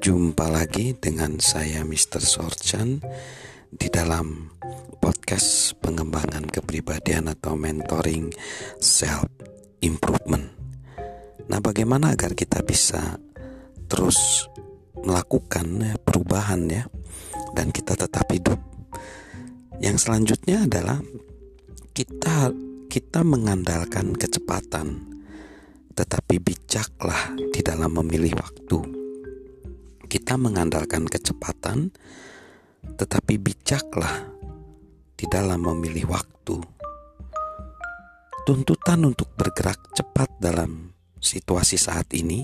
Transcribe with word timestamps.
Jumpa 0.00 0.48
lagi 0.48 0.96
dengan 0.96 1.36
saya 1.44 1.84
Mr. 1.84 2.24
Sorchan 2.24 3.04
di 3.68 3.84
dalam 3.92 4.48
podcast 4.96 5.76
pengembangan 5.76 6.48
kepribadian 6.48 7.28
atau 7.28 7.52
mentoring 7.52 8.32
self 8.80 9.28
improvement. 9.84 10.56
Nah, 11.52 11.60
bagaimana 11.60 12.16
agar 12.16 12.32
kita 12.32 12.64
bisa 12.64 13.20
terus 13.92 14.48
melakukan 15.04 16.00
perubahan 16.00 16.64
ya 16.72 16.88
dan 17.52 17.68
kita 17.68 17.92
tetap 17.92 18.24
hidup. 18.32 18.56
Yang 19.84 20.08
selanjutnya 20.08 20.64
adalah 20.64 21.04
kita 21.92 22.56
kita 22.88 23.20
mengandalkan 23.20 24.16
kecepatan 24.16 25.12
tetapi 25.92 26.40
bijaklah 26.40 27.36
di 27.52 27.60
dalam 27.60 27.92
memilih 28.00 28.40
waktu 28.40 28.99
kita 30.10 30.34
mengandalkan 30.34 31.06
kecepatan, 31.06 31.94
tetapi 32.98 33.38
bijaklah 33.38 34.26
di 35.14 35.30
dalam 35.30 35.62
memilih 35.62 36.10
waktu. 36.10 36.58
Tuntutan 38.42 39.06
untuk 39.06 39.30
bergerak 39.38 39.78
cepat 39.94 40.34
dalam 40.42 40.90
situasi 41.22 41.78
saat 41.78 42.10
ini 42.10 42.42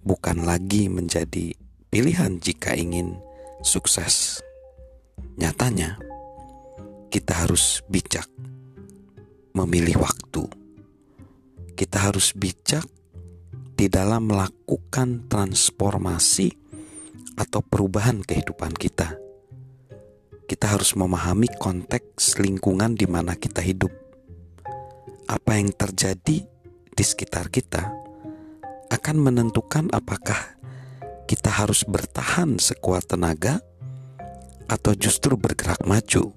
bukan 0.00 0.48
lagi 0.48 0.88
menjadi 0.88 1.52
pilihan 1.92 2.40
jika 2.40 2.72
ingin 2.72 3.20
sukses. 3.60 4.40
Nyatanya, 5.36 6.00
kita 7.12 7.44
harus 7.44 7.84
bijak 7.92 8.32
memilih 9.52 10.00
waktu. 10.00 10.48
Kita 11.76 12.08
harus 12.08 12.32
bijak 12.32 12.88
di 13.76 13.92
dalam 13.92 14.32
melakukan 14.32 15.28
transformasi 15.28 16.48
atau 17.36 17.60
perubahan 17.60 18.24
kehidupan 18.24 18.72
kita. 18.72 19.20
Kita 20.48 20.72
harus 20.72 20.96
memahami 20.96 21.52
konteks 21.60 22.40
lingkungan 22.40 22.96
di 22.96 23.04
mana 23.04 23.36
kita 23.36 23.60
hidup. 23.60 23.92
Apa 25.28 25.60
yang 25.60 25.76
terjadi 25.76 26.48
di 26.96 27.04
sekitar 27.04 27.52
kita 27.52 27.92
akan 28.88 29.16
menentukan 29.20 29.92
apakah 29.92 30.56
kita 31.28 31.52
harus 31.52 31.84
bertahan 31.84 32.56
sekuat 32.56 33.12
tenaga 33.12 33.60
atau 34.70 34.96
justru 34.96 35.36
bergerak 35.36 35.82
maju. 35.84 36.32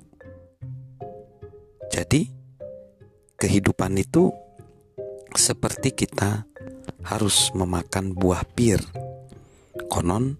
Jadi, 1.87 2.29
kehidupan 3.37 3.95
itu 4.01 4.33
seperti 5.37 5.93
kita 5.93 6.48
harus 7.05 7.51
memakan 7.55 8.13
buah 8.13 8.43
pir. 8.53 8.79
Konon, 9.89 10.37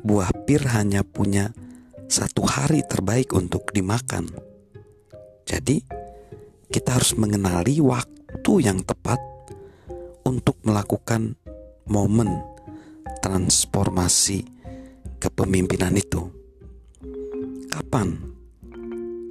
buah 0.00 0.32
pir 0.46 0.64
hanya 0.72 1.04
punya 1.04 1.52
satu 2.10 2.42
hari 2.42 2.82
terbaik 2.82 3.30
untuk 3.36 3.70
dimakan. 3.70 4.26
Jadi, 5.46 5.82
kita 6.70 6.98
harus 6.98 7.14
mengenali 7.18 7.82
waktu 7.82 8.52
yang 8.62 8.82
tepat 8.86 9.18
untuk 10.26 10.58
melakukan 10.62 11.34
momen 11.90 12.42
transformasi 13.20 14.46
kepemimpinan 15.18 15.94
itu. 15.98 16.30
Kapan 17.70 18.16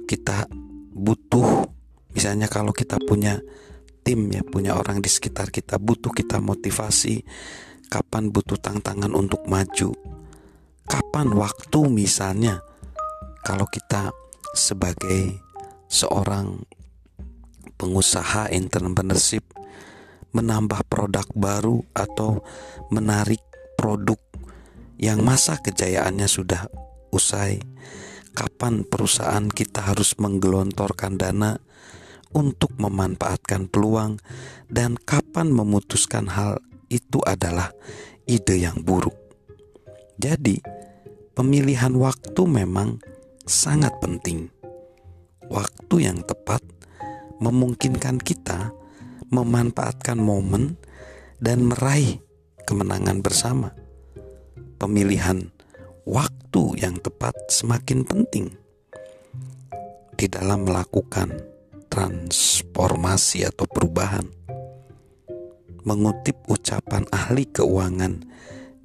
kita 0.04 0.46
butuh, 0.94 1.66
misalnya 2.12 2.46
kalau 2.46 2.70
kita 2.76 3.00
punya 3.02 3.40
tim 4.10 4.26
ya 4.26 4.42
punya 4.42 4.74
orang 4.74 4.98
di 4.98 5.06
sekitar 5.06 5.54
kita 5.54 5.78
butuh 5.78 6.10
kita 6.10 6.42
motivasi. 6.42 7.22
Kapan 7.86 8.34
butuh 8.34 8.58
tantangan 8.58 9.14
untuk 9.14 9.46
maju? 9.46 9.94
Kapan 10.82 11.30
waktu 11.30 11.80
misalnya? 11.86 12.58
Kalau 13.46 13.70
kita 13.70 14.10
sebagai 14.50 15.38
seorang 15.86 16.58
pengusaha 17.78 18.50
entrepreneurship 18.50 19.46
menambah 20.34 20.82
produk 20.90 21.26
baru 21.30 21.78
atau 21.94 22.42
menarik 22.90 23.42
produk 23.78 24.18
yang 24.98 25.22
masa 25.22 25.54
kejayaannya 25.62 26.26
sudah 26.26 26.66
usai 27.14 27.62
kapan 28.34 28.82
perusahaan 28.82 29.46
kita 29.46 29.86
harus 29.86 30.18
menggelontorkan 30.18 31.14
dana 31.14 31.62
untuk 32.30 32.74
memanfaatkan 32.78 33.66
peluang 33.66 34.22
dan 34.70 34.94
kapan 34.94 35.50
memutuskan 35.50 36.30
hal 36.30 36.62
itu 36.90 37.18
adalah 37.26 37.74
ide 38.26 38.62
yang 38.62 38.82
buruk. 38.82 39.14
Jadi, 40.20 40.60
pemilihan 41.34 41.94
waktu 41.96 42.42
memang 42.46 43.02
sangat 43.46 43.94
penting. 43.98 44.52
Waktu 45.50 45.96
yang 46.06 46.22
tepat 46.22 46.62
memungkinkan 47.42 48.22
kita 48.22 48.70
memanfaatkan 49.32 50.18
momen 50.20 50.76
dan 51.40 51.66
meraih 51.66 52.20
kemenangan 52.68 53.24
bersama. 53.24 53.74
Pemilihan 54.78 55.50
waktu 56.04 56.62
yang 56.78 57.00
tepat 57.00 57.34
semakin 57.48 58.04
penting 58.04 58.54
di 60.20 60.26
dalam 60.28 60.68
melakukan 60.68 61.32
transformasi 61.90 63.42
atau 63.44 63.66
perubahan. 63.66 64.24
Mengutip 65.82 66.38
ucapan 66.46 67.02
ahli 67.10 67.50
keuangan 67.50 68.22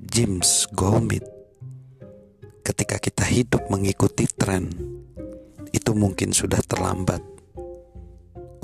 James 0.01 0.65
Golmit, 0.73 1.21
ketika 2.65 2.97
kita 2.97 3.21
hidup 3.29 3.69
mengikuti 3.69 4.25
tren, 4.25 4.73
itu 5.69 5.91
mungkin 5.93 6.33
sudah 6.33 6.59
terlambat 6.65 7.21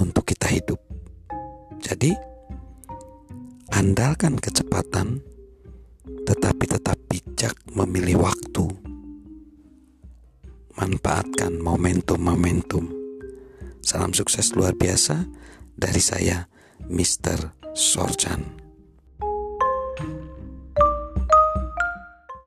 untuk 0.01 0.25
kita 0.25 0.49
hidup. 0.49 0.79
Jadi, 1.83 2.15
andalkan 3.75 4.39
kecepatan, 4.39 5.21
tetapi 6.25 6.65
tetap 6.65 6.97
bijak 7.11 7.53
memilih 7.77 8.25
waktu. 8.25 8.65
Manfaatkan 10.79 11.59
momentum-momentum 11.59 13.00
Salam 13.81 14.13
sukses 14.13 14.53
luar 14.53 14.77
biasa 14.77 15.25
dari 15.73 15.99
saya, 15.99 16.45
Mr. 16.85 17.57
Sorchan. 17.73 18.60